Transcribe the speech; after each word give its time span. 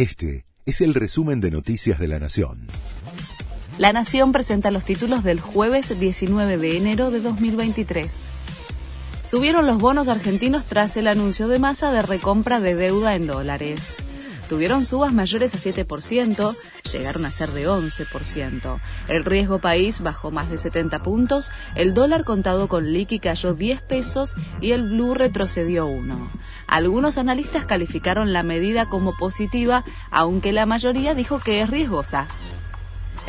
Este 0.00 0.46
es 0.64 0.80
el 0.80 0.94
resumen 0.94 1.42
de 1.42 1.50
Noticias 1.50 1.98
de 1.98 2.08
la 2.08 2.18
Nación. 2.18 2.68
La 3.76 3.92
Nación 3.92 4.32
presenta 4.32 4.70
los 4.70 4.82
títulos 4.82 5.22
del 5.22 5.40
jueves 5.40 6.00
19 6.00 6.56
de 6.56 6.78
enero 6.78 7.10
de 7.10 7.20
2023. 7.20 8.24
Subieron 9.30 9.66
los 9.66 9.76
bonos 9.76 10.08
argentinos 10.08 10.64
tras 10.64 10.96
el 10.96 11.06
anuncio 11.06 11.48
de 11.48 11.58
masa 11.58 11.92
de 11.92 12.00
recompra 12.00 12.60
de 12.60 12.76
deuda 12.76 13.14
en 13.14 13.26
dólares 13.26 14.02
tuvieron 14.50 14.84
subas 14.84 15.12
mayores 15.12 15.54
a 15.54 15.58
7%, 15.58 16.56
llegaron 16.92 17.24
a 17.24 17.30
ser 17.30 17.50
de 17.52 17.68
11%. 17.68 18.80
El 19.06 19.24
riesgo 19.24 19.60
país 19.60 20.00
bajó 20.00 20.32
más 20.32 20.50
de 20.50 20.58
70 20.58 21.04
puntos, 21.04 21.52
el 21.76 21.94
dólar 21.94 22.24
contado 22.24 22.66
con 22.66 22.92
liqui 22.92 23.20
cayó 23.20 23.54
10 23.54 23.80
pesos 23.82 24.34
y 24.60 24.72
el 24.72 24.82
blue 24.82 25.14
retrocedió 25.14 25.86
1. 25.86 26.16
Algunos 26.66 27.16
analistas 27.16 27.64
calificaron 27.64 28.32
la 28.32 28.42
medida 28.42 28.86
como 28.86 29.16
positiva, 29.16 29.84
aunque 30.10 30.50
la 30.52 30.66
mayoría 30.66 31.14
dijo 31.14 31.38
que 31.38 31.60
es 31.60 31.70
riesgosa. 31.70 32.26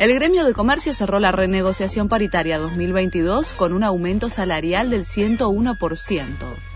El 0.00 0.12
gremio 0.14 0.44
de 0.44 0.54
comercio 0.54 0.92
cerró 0.92 1.20
la 1.20 1.30
renegociación 1.30 2.08
paritaria 2.08 2.58
2022 2.58 3.52
con 3.52 3.74
un 3.74 3.84
aumento 3.84 4.28
salarial 4.28 4.90
del 4.90 5.04
101%. 5.04 6.71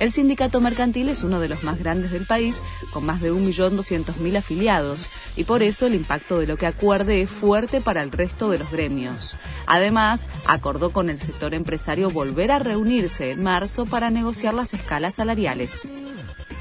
El 0.00 0.10
sindicato 0.10 0.62
mercantil 0.62 1.10
es 1.10 1.22
uno 1.22 1.40
de 1.40 1.48
los 1.50 1.62
más 1.62 1.78
grandes 1.78 2.10
del 2.10 2.24
país, 2.24 2.62
con 2.90 3.04
más 3.04 3.20
de 3.20 3.30
1.200.000 3.30 4.38
afiliados, 4.38 5.06
y 5.36 5.44
por 5.44 5.62
eso 5.62 5.86
el 5.86 5.94
impacto 5.94 6.38
de 6.38 6.46
lo 6.46 6.56
que 6.56 6.64
acuerde 6.64 7.20
es 7.20 7.28
fuerte 7.28 7.82
para 7.82 8.02
el 8.02 8.10
resto 8.10 8.48
de 8.48 8.58
los 8.58 8.70
gremios. 8.70 9.36
Además, 9.66 10.26
acordó 10.46 10.88
con 10.88 11.10
el 11.10 11.20
sector 11.20 11.52
empresario 11.52 12.10
volver 12.10 12.50
a 12.50 12.58
reunirse 12.58 13.30
en 13.30 13.42
marzo 13.42 13.84
para 13.84 14.08
negociar 14.08 14.54
las 14.54 14.72
escalas 14.72 15.16
salariales. 15.16 15.86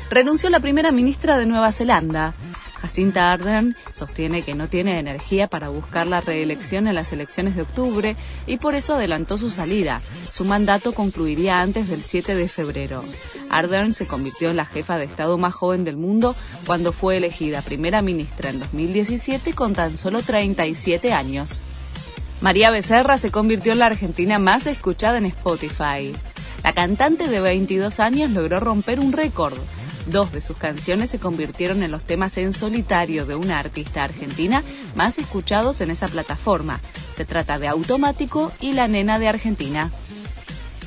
Renunció 0.09 0.49
la 0.49 0.59
primera 0.59 0.91
ministra 0.91 1.37
de 1.37 1.45
Nueva 1.45 1.71
Zelanda. 1.71 2.33
Jacinta 2.81 3.31
Ardern 3.31 3.75
sostiene 3.93 4.41
que 4.41 4.55
no 4.55 4.67
tiene 4.67 4.99
energía 4.99 5.47
para 5.47 5.69
buscar 5.69 6.07
la 6.07 6.21
reelección 6.21 6.87
en 6.87 6.95
las 6.95 7.11
elecciones 7.11 7.55
de 7.55 7.63
octubre 7.63 8.15
y 8.47 8.57
por 8.57 8.75
eso 8.75 8.95
adelantó 8.95 9.37
su 9.37 9.51
salida. 9.51 10.01
Su 10.31 10.45
mandato 10.45 10.93
concluiría 10.93 11.59
antes 11.59 11.89
del 11.89 12.03
7 12.03 12.35
de 12.35 12.47
febrero. 12.47 13.03
Ardern 13.49 13.93
se 13.93 14.07
convirtió 14.07 14.49
en 14.49 14.57
la 14.57 14.65
jefa 14.65 14.97
de 14.97 15.05
Estado 15.05 15.37
más 15.37 15.53
joven 15.53 15.83
del 15.83 15.97
mundo 15.97 16.35
cuando 16.65 16.93
fue 16.93 17.17
elegida 17.17 17.61
primera 17.61 18.01
ministra 18.01 18.49
en 18.49 18.59
2017 18.59 19.53
con 19.53 19.73
tan 19.73 19.97
solo 19.97 20.21
37 20.21 21.11
años. 21.11 21.61
María 22.41 22.71
Becerra 22.71 23.17
se 23.17 23.31
convirtió 23.31 23.73
en 23.73 23.79
la 23.79 23.87
argentina 23.87 24.39
más 24.39 24.65
escuchada 24.67 25.17
en 25.17 25.25
Spotify. 25.25 26.13
La 26.63 26.73
cantante 26.73 27.27
de 27.27 27.41
22 27.41 27.99
años 27.99 28.31
logró 28.31 28.61
romper 28.61 28.99
un 28.99 29.11
récord 29.11 29.57
Dos 30.11 30.31
de 30.31 30.41
sus 30.41 30.57
canciones 30.57 31.11
se 31.11 31.19
convirtieron 31.19 31.83
en 31.83 31.91
los 31.91 32.03
temas 32.03 32.37
en 32.37 32.51
solitario 32.51 33.27
de 33.27 33.35
una 33.35 33.59
artista 33.59 34.03
argentina 34.03 34.63
más 34.95 35.19
escuchados 35.19 35.81
en 35.81 35.91
esa 35.91 36.07
plataforma. 36.07 36.79
Se 37.13 37.25
trata 37.25 37.59
de 37.59 37.67
Automático 37.67 38.51
y 38.59 38.73
La 38.73 38.87
Nena 38.87 39.19
de 39.19 39.27
Argentina. 39.27 39.91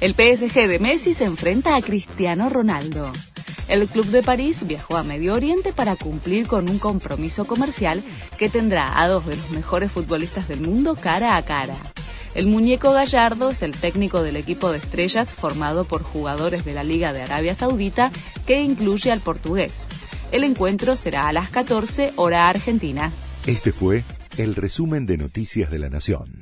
El 0.01 0.15
PSG 0.15 0.67
de 0.67 0.81
Messi 0.81 1.15
se 1.15 1.25
enfrenta 1.25 1.77
a 1.77 1.83
Cristiano 1.83 2.49
Ronaldo. 2.49 3.13
El 3.69 3.87
Club 3.87 4.07
de 4.07 4.25
París 4.25 4.67
viajó 4.67 4.97
a 4.97 5.05
Medio 5.05 5.35
Oriente 5.35 5.73
para 5.73 5.95
cumplir 5.95 6.49
con 6.49 6.69
un 6.69 6.81
compromiso 6.81 7.45
comercial 7.45 8.03
que 8.39 8.49
tendrá 8.49 9.01
a 9.01 9.07
dos 9.07 9.25
de 9.27 9.37
los 9.37 9.51
mejores 9.51 9.93
futbolistas 9.93 10.49
del 10.49 10.63
mundo 10.63 10.97
cara 10.97 11.37
a 11.37 11.43
cara. 11.43 11.77
El 12.35 12.47
muñeco 12.47 12.93
Gallardo 12.93 13.51
es 13.51 13.63
el 13.63 13.73
técnico 13.73 14.23
del 14.23 14.37
equipo 14.37 14.71
de 14.71 14.79
estrellas 14.79 15.35
formado 15.35 15.85
por 15.85 16.03
jugadores 16.03 16.65
de 16.65 16.73
la 16.73 16.83
Liga 16.83 17.13
de 17.13 17.23
Arabia 17.23 17.55
Saudita 17.55 18.11
que 18.47 18.63
incluye 18.63 19.13
al 19.13 19.21
portugués. 19.21 19.87
El 20.31 20.45
encuentro 20.45 20.97
será 20.97 21.29
a 21.29 21.33
las 21.33 21.51
14 21.51 22.13
hora 22.17 22.49
argentina. 22.49 23.13
Este 23.47 23.73
fue 23.73 24.03
el 24.39 24.55
resumen 24.55 25.05
de 25.05 25.19
Noticias 25.19 25.71
de 25.71 25.79
la 25.79 25.91
Nación. 25.91 26.42